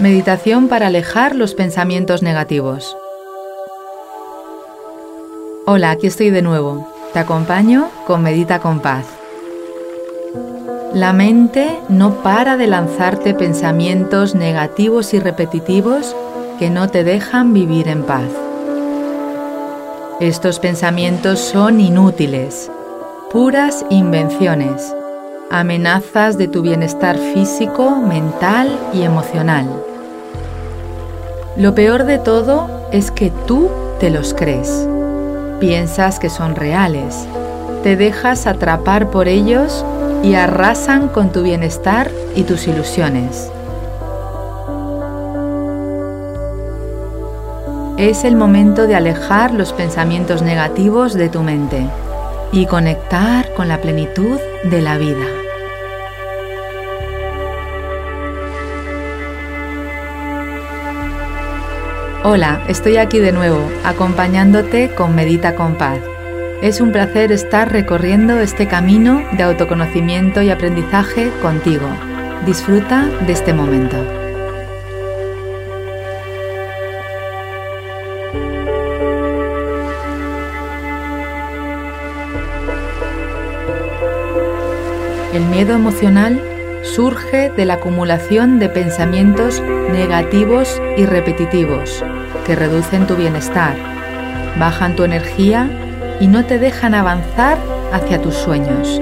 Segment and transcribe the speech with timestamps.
[0.00, 2.96] Meditación para alejar los pensamientos negativos.
[5.66, 6.88] Hola, aquí estoy de nuevo.
[7.12, 9.04] Te acompaño con Medita con Paz.
[10.94, 16.16] La mente no para de lanzarte pensamientos negativos y repetitivos
[16.58, 18.30] que no te dejan vivir en paz.
[20.18, 22.70] Estos pensamientos son inútiles,
[23.30, 24.94] puras invenciones,
[25.50, 29.89] amenazas de tu bienestar físico, mental y emocional.
[31.56, 33.68] Lo peor de todo es que tú
[33.98, 34.86] te los crees.
[35.58, 37.26] Piensas que son reales.
[37.82, 39.84] Te dejas atrapar por ellos
[40.22, 43.50] y arrasan con tu bienestar y tus ilusiones.
[47.96, 51.84] Es el momento de alejar los pensamientos negativos de tu mente
[52.52, 55.26] y conectar con la plenitud de la vida.
[62.22, 66.00] Hola, estoy aquí de nuevo, acompañándote con Medita con Paz.
[66.60, 71.86] Es un placer estar recorriendo este camino de autoconocimiento y aprendizaje contigo.
[72.44, 73.96] Disfruta de este momento.
[85.32, 86.49] El miedo emocional
[86.82, 89.60] surge de la acumulación de pensamientos
[89.92, 92.02] negativos y repetitivos
[92.46, 93.74] que reducen tu bienestar,
[94.58, 95.68] bajan tu energía
[96.20, 97.58] y no te dejan avanzar
[97.92, 99.00] hacia tus sueños.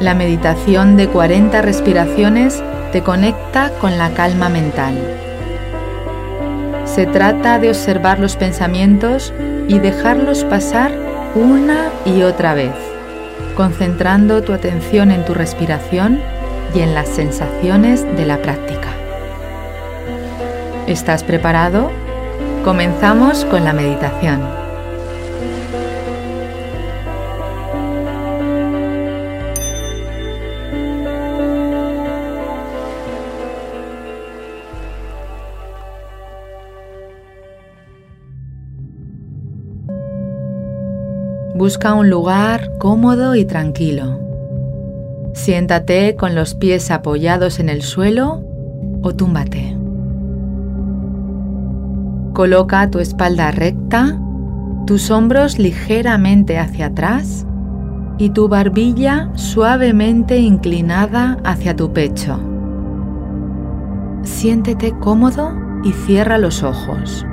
[0.00, 4.94] La meditación de 40 respiraciones te conecta con la calma mental.
[6.84, 9.32] Se trata de observar los pensamientos
[9.68, 10.92] y dejarlos pasar
[11.34, 12.74] una y otra vez
[13.52, 16.20] concentrando tu atención en tu respiración
[16.74, 18.88] y en las sensaciones de la práctica.
[20.86, 21.90] ¿Estás preparado?
[22.64, 24.61] Comenzamos con la meditación.
[41.62, 44.18] Busca un lugar cómodo y tranquilo.
[45.32, 48.42] Siéntate con los pies apoyados en el suelo
[49.00, 49.78] o túmbate.
[52.32, 54.20] Coloca tu espalda recta,
[54.88, 57.46] tus hombros ligeramente hacia atrás
[58.18, 62.40] y tu barbilla suavemente inclinada hacia tu pecho.
[64.24, 65.52] Siéntete cómodo
[65.84, 67.24] y cierra los ojos.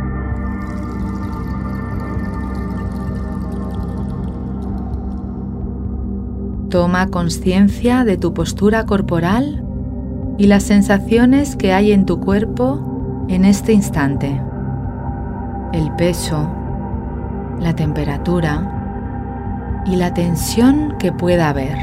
[6.69, 9.65] Toma conciencia de tu postura corporal
[10.37, 14.39] y las sensaciones que hay en tu cuerpo en este instante.
[15.73, 16.47] El peso,
[17.59, 21.75] la temperatura y la tensión que pueda haber.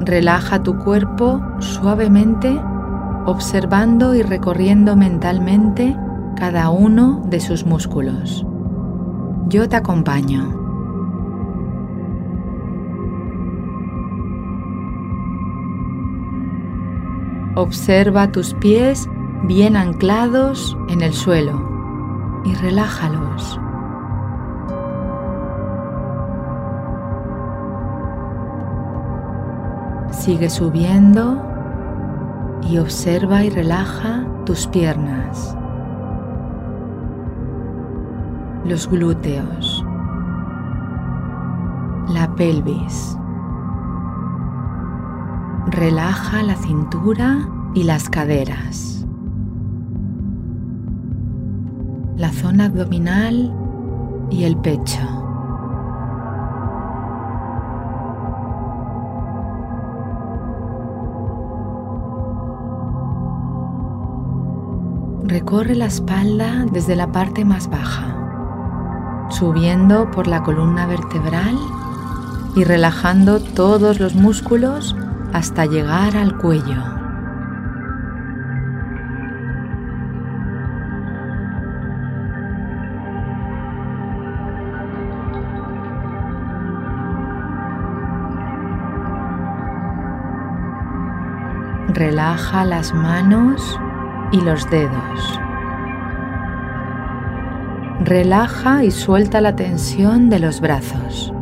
[0.00, 2.58] Relaja tu cuerpo suavemente
[3.26, 5.94] observando y recorriendo mentalmente
[6.34, 8.46] cada uno de sus músculos.
[9.48, 10.57] Yo te acompaño.
[17.58, 19.08] Observa tus pies
[19.42, 23.58] bien anclados en el suelo y relájalos.
[30.12, 31.42] Sigue subiendo
[32.62, 35.56] y observa y relaja tus piernas,
[38.66, 39.84] los glúteos,
[42.06, 43.18] la pelvis.
[45.70, 49.06] Relaja la cintura y las caderas.
[52.16, 53.54] La zona abdominal
[54.30, 54.98] y el pecho.
[65.24, 71.58] Recorre la espalda desde la parte más baja, subiendo por la columna vertebral
[72.56, 74.96] y relajando todos los músculos
[75.32, 76.82] hasta llegar al cuello.
[91.88, 93.78] Relaja las manos
[94.30, 95.40] y los dedos.
[98.00, 101.34] Relaja y suelta la tensión de los brazos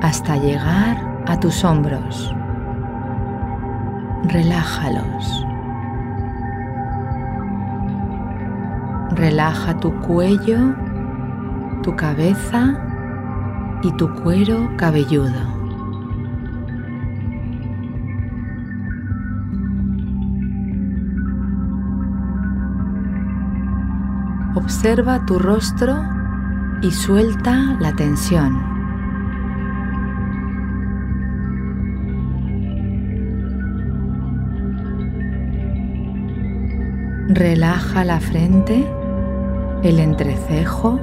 [0.00, 2.34] hasta llegar a tus hombros.
[4.24, 5.46] Relájalos.
[9.10, 10.74] Relaja tu cuello,
[11.82, 12.78] tu cabeza
[13.82, 15.62] y tu cuero cabelludo.
[24.54, 25.96] Observa tu rostro
[26.82, 28.71] y suelta la tensión.
[37.34, 38.86] Relaja la frente,
[39.82, 41.00] el entrecejo,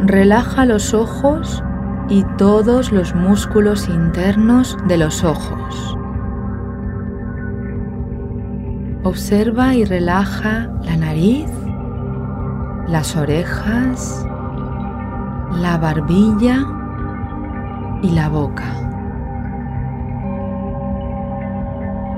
[0.00, 1.62] relaja los ojos
[2.08, 5.96] y todos los músculos internos de los ojos.
[9.04, 11.48] Observa y relaja la nariz,
[12.88, 14.26] las orejas,
[15.60, 16.66] la barbilla
[18.02, 18.64] y la boca.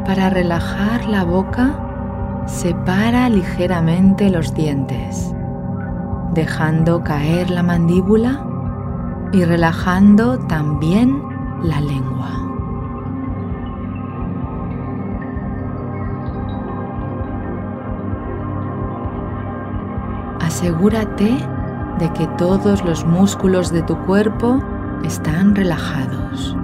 [0.06, 1.90] Para relajar la boca,
[2.46, 5.34] separa ligeramente los dientes,
[6.32, 8.46] dejando caer la mandíbula
[9.32, 11.22] y relajando también
[11.62, 12.30] la lengua.
[20.40, 21.36] Asegúrate
[21.98, 24.60] de que todos los músculos de tu cuerpo
[25.04, 26.56] están relajados.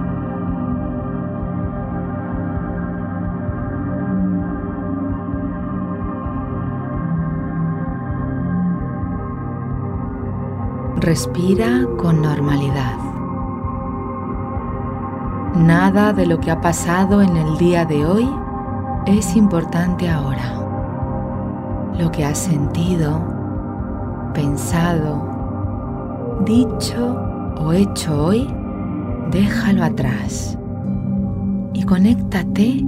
[11.01, 12.99] Respira con normalidad.
[15.57, 18.29] Nada de lo que ha pasado en el día de hoy
[19.07, 20.61] es importante ahora.
[21.99, 23.19] Lo que has sentido,
[24.35, 27.17] pensado, dicho
[27.59, 28.55] o hecho hoy,
[29.31, 30.59] déjalo atrás
[31.73, 32.85] y conéctate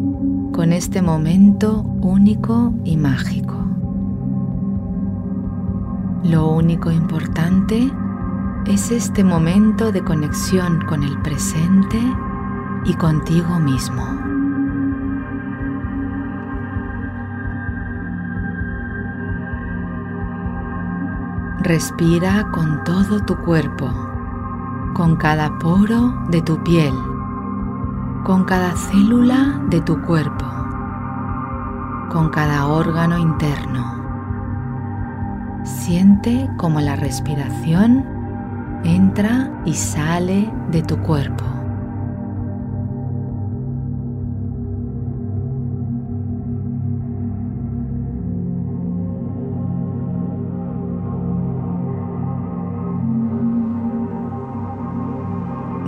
[0.52, 3.56] con este momento único y mágico.
[6.24, 7.90] Lo único importante
[8.66, 12.00] es este momento de conexión con el presente
[12.84, 14.02] y contigo mismo.
[21.60, 23.90] Respira con todo tu cuerpo,
[24.94, 26.94] con cada poro de tu piel,
[28.24, 30.46] con cada célula de tu cuerpo,
[32.10, 34.02] con cada órgano interno.
[35.64, 38.11] Siente como la respiración
[38.84, 41.44] entra y sale de tu cuerpo.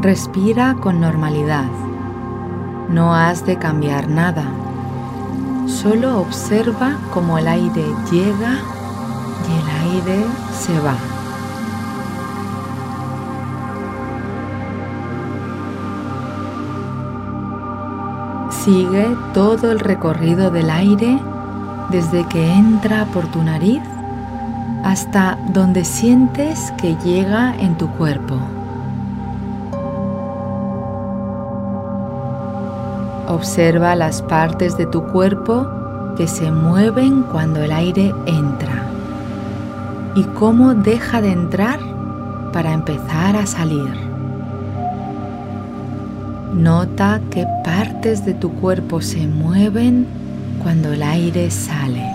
[0.04, 1.70] Respira con normalidad.
[2.90, 4.44] No has de cambiar nada.
[5.66, 8.58] Solo observa cómo el aire llega
[9.48, 11.13] y el aire se va.
[18.64, 21.20] Sigue todo el recorrido del aire
[21.90, 23.82] desde que entra por tu nariz
[24.82, 28.36] hasta donde sientes que llega en tu cuerpo.
[33.28, 35.68] Observa las partes de tu cuerpo
[36.16, 38.86] que se mueven cuando el aire entra
[40.14, 41.80] y cómo deja de entrar
[42.50, 44.13] para empezar a salir.
[46.54, 50.06] Nota qué partes de tu cuerpo se mueven
[50.62, 52.08] cuando el aire sale.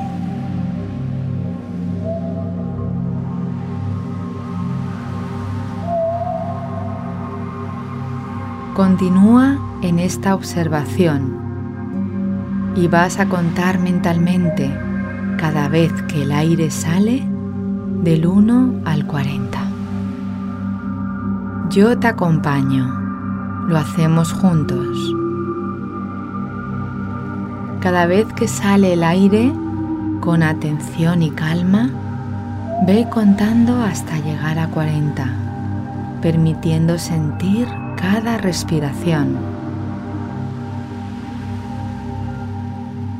[8.74, 11.38] Continúa en esta observación
[12.75, 14.74] y vas a contar mentalmente
[15.38, 17.24] cada vez que el aire sale
[18.03, 19.60] del 1 al 40.
[21.69, 23.09] Yo te acompaño,
[23.70, 24.98] lo hacemos juntos.
[27.82, 29.54] Cada vez que sale el aire,
[30.22, 31.92] con atención y calma,
[32.88, 39.38] ve contando hasta llegar a 40, permitiendo sentir cada respiración.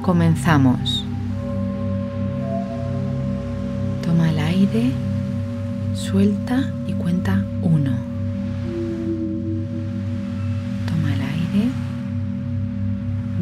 [0.02, 1.06] Comenzamos.
[4.04, 4.92] Toma el aire,
[5.94, 7.44] suelta y cuenta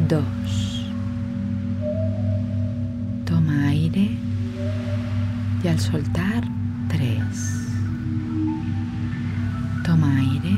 [0.08, 0.86] dos.
[3.26, 4.16] Toma aire
[5.62, 6.44] y al soltar,
[6.88, 7.68] tres.
[9.84, 10.56] Toma aire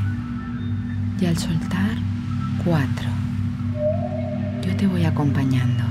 [1.19, 1.97] Y al soltar,
[2.63, 3.09] cuatro.
[4.65, 5.90] Yo te voy acompañando.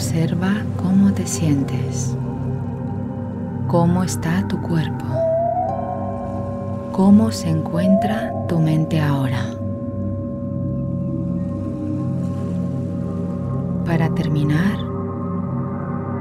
[0.00, 2.16] Observa cómo te sientes,
[3.68, 5.04] cómo está tu cuerpo,
[6.90, 9.44] cómo se encuentra tu mente ahora.
[13.84, 14.78] Para terminar,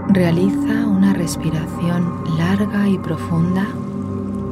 [0.10, 3.66] realiza una respiración larga y profunda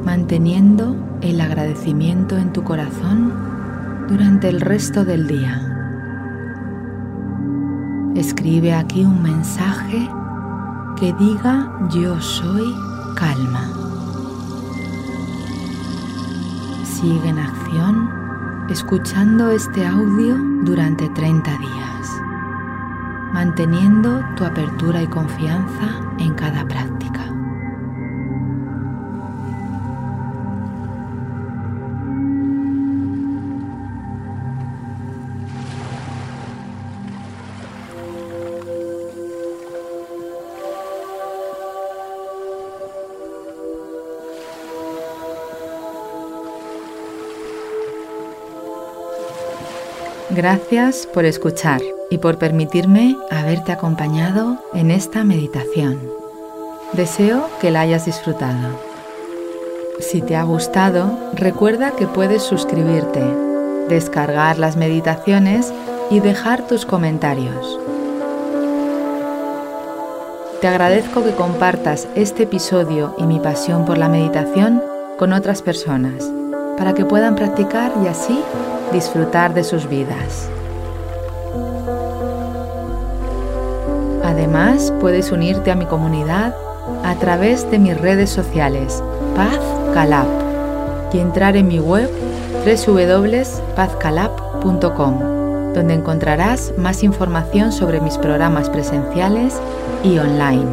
[0.06, 3.34] manteniendo el agradecimiento en tu corazón
[4.08, 5.77] durante el resto del día.
[8.18, 10.10] Escribe aquí un mensaje
[10.98, 12.74] que diga yo soy
[13.14, 13.70] calma.
[16.84, 18.10] Sigue en acción
[18.70, 22.20] escuchando este audio durante 30 días,
[23.32, 26.97] manteniendo tu apertura y confianza en cada práctica.
[50.38, 51.80] Gracias por escuchar
[52.10, 55.98] y por permitirme haberte acompañado en esta meditación.
[56.92, 58.78] Deseo que la hayas disfrutado.
[59.98, 63.20] Si te ha gustado, recuerda que puedes suscribirte,
[63.88, 65.72] descargar las meditaciones
[66.08, 67.80] y dejar tus comentarios.
[70.60, 74.84] Te agradezco que compartas este episodio y mi pasión por la meditación
[75.18, 76.30] con otras personas
[76.76, 78.38] para que puedan practicar y así
[78.92, 80.50] disfrutar de sus vidas.
[84.24, 86.54] Además, puedes unirte a mi comunidad
[87.04, 89.02] a través de mis redes sociales
[89.34, 89.58] Paz
[89.94, 90.26] Calab
[91.12, 92.10] y entrar en mi web
[92.64, 95.18] www.pazcalab.com,
[95.74, 99.54] donde encontrarás más información sobre mis programas presenciales
[100.02, 100.68] y online.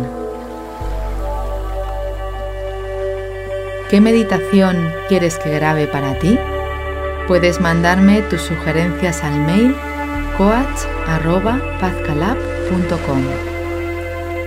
[3.89, 6.37] ¿Qué meditación quieres que grabe para ti?
[7.27, 9.75] Puedes mandarme tus sugerencias al mail
[10.37, 13.21] coach.pazcalab.com.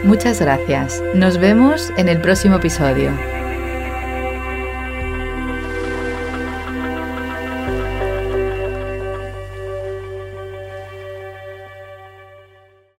[0.04, 1.02] Muchas gracias.
[1.14, 3.12] Nos vemos en el próximo episodio.